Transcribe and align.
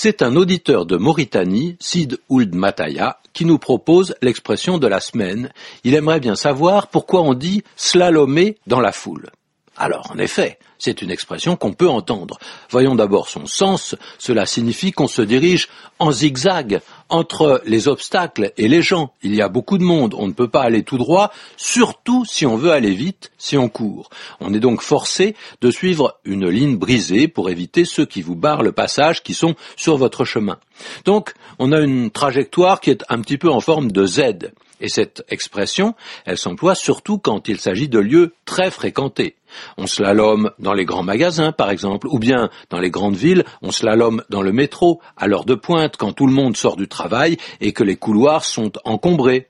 C'est 0.00 0.22
un 0.22 0.36
auditeur 0.36 0.86
de 0.86 0.96
Mauritanie, 0.96 1.76
Sid 1.80 2.20
Ould 2.28 2.54
Mataya, 2.54 3.18
qui 3.32 3.44
nous 3.44 3.58
propose 3.58 4.14
l'expression 4.22 4.78
de 4.78 4.86
la 4.86 5.00
semaine. 5.00 5.50
Il 5.82 5.96
aimerait 5.96 6.20
bien 6.20 6.36
savoir 6.36 6.86
pourquoi 6.86 7.22
on 7.22 7.34
dit 7.34 7.64
slalomer 7.74 8.58
dans 8.68 8.78
la 8.78 8.92
foule. 8.92 9.28
Alors, 9.80 10.10
en 10.12 10.18
effet, 10.18 10.58
c'est 10.78 11.02
une 11.02 11.10
expression 11.12 11.54
qu'on 11.54 11.72
peut 11.72 11.88
entendre. 11.88 12.38
Voyons 12.68 12.96
d'abord 12.96 13.28
son 13.28 13.46
sens. 13.46 13.94
Cela 14.18 14.44
signifie 14.44 14.90
qu'on 14.90 15.06
se 15.06 15.22
dirige 15.22 15.68
en 16.00 16.10
zigzag 16.10 16.80
entre 17.08 17.62
les 17.64 17.86
obstacles 17.86 18.52
et 18.56 18.66
les 18.66 18.82
gens. 18.82 19.12
Il 19.22 19.36
y 19.36 19.40
a 19.40 19.48
beaucoup 19.48 19.78
de 19.78 19.84
monde, 19.84 20.14
on 20.18 20.26
ne 20.26 20.32
peut 20.32 20.48
pas 20.48 20.62
aller 20.62 20.82
tout 20.82 20.98
droit, 20.98 21.32
surtout 21.56 22.24
si 22.24 22.44
on 22.44 22.56
veut 22.56 22.72
aller 22.72 22.92
vite, 22.92 23.30
si 23.38 23.56
on 23.56 23.68
court. 23.68 24.10
On 24.40 24.52
est 24.52 24.60
donc 24.60 24.82
forcé 24.82 25.36
de 25.60 25.70
suivre 25.70 26.18
une 26.24 26.48
ligne 26.48 26.76
brisée 26.76 27.28
pour 27.28 27.48
éviter 27.48 27.84
ceux 27.84 28.04
qui 28.04 28.20
vous 28.20 28.36
barrent 28.36 28.64
le 28.64 28.72
passage 28.72 29.22
qui 29.22 29.32
sont 29.32 29.54
sur 29.76 29.96
votre 29.96 30.24
chemin. 30.24 30.58
Donc, 31.04 31.34
on 31.60 31.70
a 31.70 31.78
une 31.78 32.10
trajectoire 32.10 32.80
qui 32.80 32.90
est 32.90 33.04
un 33.08 33.20
petit 33.20 33.38
peu 33.38 33.48
en 33.48 33.60
forme 33.60 33.92
de 33.92 34.06
Z. 34.06 34.50
Et 34.80 34.88
cette 34.88 35.24
expression, 35.28 35.94
elle 36.24 36.38
s'emploie 36.38 36.74
surtout 36.74 37.18
quand 37.18 37.48
il 37.48 37.58
s'agit 37.58 37.88
de 37.88 37.98
lieux 37.98 38.34
très 38.44 38.70
fréquentés. 38.70 39.37
On 39.76 39.86
slalome 39.86 40.50
dans 40.58 40.74
les 40.74 40.84
grands 40.84 41.02
magasins, 41.02 41.52
par 41.52 41.70
exemple, 41.70 42.06
ou 42.08 42.18
bien 42.18 42.50
dans 42.70 42.80
les 42.80 42.90
grandes 42.90 43.16
villes, 43.16 43.44
on 43.62 43.70
slalome 43.70 44.22
dans 44.30 44.42
le 44.42 44.52
métro, 44.52 45.00
à 45.16 45.26
l'heure 45.26 45.44
de 45.44 45.54
pointe, 45.54 45.96
quand 45.96 46.12
tout 46.12 46.26
le 46.26 46.32
monde 46.32 46.56
sort 46.56 46.76
du 46.76 46.88
travail 46.88 47.36
et 47.60 47.72
que 47.72 47.84
les 47.84 47.96
couloirs 47.96 48.44
sont 48.44 48.72
encombrés. 48.84 49.48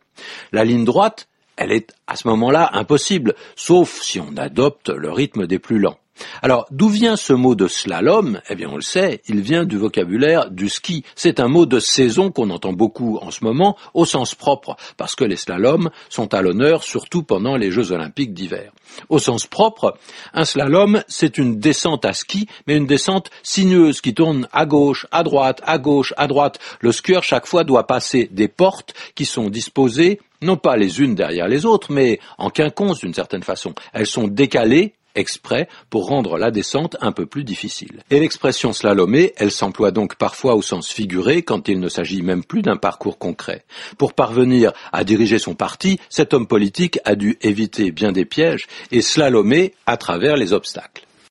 La 0.52 0.64
ligne 0.64 0.84
droite, 0.84 1.28
elle 1.56 1.72
est 1.72 1.94
à 2.06 2.16
ce 2.16 2.28
moment-là 2.28 2.70
impossible, 2.72 3.34
sauf 3.56 4.00
si 4.00 4.20
on 4.20 4.36
adopte 4.36 4.90
le 4.90 5.10
rythme 5.10 5.46
des 5.46 5.58
plus 5.58 5.78
lents. 5.78 5.98
Alors, 6.42 6.66
d'où 6.70 6.88
vient 6.88 7.16
ce 7.16 7.32
mot 7.32 7.54
de 7.54 7.68
slalom? 7.68 8.40
Eh 8.48 8.54
bien, 8.54 8.68
on 8.70 8.76
le 8.76 8.82
sait, 8.82 9.22
il 9.28 9.40
vient 9.40 9.64
du 9.64 9.76
vocabulaire 9.76 10.50
du 10.50 10.68
ski. 10.68 11.04
C'est 11.14 11.40
un 11.40 11.48
mot 11.48 11.66
de 11.66 11.80
saison 11.80 12.30
qu'on 12.30 12.50
entend 12.50 12.72
beaucoup 12.72 13.18
en 13.20 13.30
ce 13.30 13.44
moment, 13.44 13.76
au 13.94 14.04
sens 14.04 14.34
propre, 14.34 14.76
parce 14.96 15.14
que 15.14 15.24
les 15.24 15.36
slaloms 15.36 15.90
sont 16.08 16.34
à 16.34 16.42
l'honneur, 16.42 16.82
surtout 16.82 17.22
pendant 17.22 17.56
les 17.56 17.70
Jeux 17.70 17.92
olympiques 17.92 18.34
d'hiver. 18.34 18.72
Au 19.08 19.18
sens 19.18 19.46
propre, 19.46 19.96
un 20.32 20.44
slalom, 20.44 21.02
c'est 21.08 21.38
une 21.38 21.58
descente 21.58 22.04
à 22.04 22.12
ski, 22.12 22.48
mais 22.66 22.76
une 22.76 22.86
descente 22.86 23.30
sinueuse 23.42 24.00
qui 24.00 24.14
tourne 24.14 24.48
à 24.52 24.66
gauche, 24.66 25.06
à 25.10 25.22
droite, 25.22 25.60
à 25.64 25.78
gauche, 25.78 26.14
à 26.16 26.26
droite. 26.26 26.58
Le 26.80 26.92
skieur, 26.92 27.22
chaque 27.22 27.46
fois, 27.46 27.64
doit 27.64 27.86
passer 27.86 28.28
des 28.32 28.48
portes 28.48 28.94
qui 29.14 29.24
sont 29.24 29.50
disposées 29.50 30.20
non 30.40 30.56
pas 30.56 30.76
les 30.76 31.00
unes 31.00 31.14
derrière 31.14 31.48
les 31.48 31.66
autres, 31.66 31.92
mais 31.92 32.20
en 32.38 32.50
quinconce 32.50 33.00
d'une 33.00 33.14
certaine 33.14 33.42
façon. 33.42 33.74
Elles 33.92 34.06
sont 34.06 34.28
décalées 34.28 34.94
exprès 35.18 35.68
pour 35.90 36.06
rendre 36.06 36.38
la 36.38 36.50
descente 36.50 36.96
un 37.00 37.12
peu 37.12 37.26
plus 37.26 37.44
difficile. 37.44 38.02
Et 38.10 38.20
l'expression 38.20 38.72
slalomer, 38.72 39.32
elle 39.36 39.50
s'emploie 39.50 39.90
donc 39.90 40.16
parfois 40.16 40.54
au 40.54 40.62
sens 40.62 40.88
figuré 40.88 41.42
quand 41.42 41.68
il 41.68 41.80
ne 41.80 41.88
s'agit 41.88 42.22
même 42.22 42.44
plus 42.44 42.62
d'un 42.62 42.76
parcours 42.76 43.18
concret. 43.18 43.64
Pour 43.98 44.14
parvenir 44.14 44.72
à 44.92 45.04
diriger 45.04 45.38
son 45.38 45.54
parti, 45.54 45.98
cet 46.08 46.34
homme 46.34 46.46
politique 46.46 46.98
a 47.04 47.14
dû 47.14 47.38
éviter 47.42 47.90
bien 47.90 48.12
des 48.12 48.24
pièges 48.24 48.66
et 48.90 49.02
slalomer 49.02 49.74
à 49.86 49.96
travers 49.96 50.36
les 50.36 50.52
obstacles. 50.52 51.07